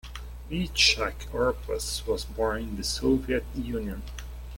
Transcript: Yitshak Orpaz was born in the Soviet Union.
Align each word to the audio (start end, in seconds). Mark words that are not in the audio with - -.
Yitshak 0.49 1.29
Orpaz 1.31 2.07
was 2.07 2.25
born 2.25 2.63
in 2.63 2.75
the 2.75 2.83
Soviet 2.83 3.45
Union. 3.53 4.01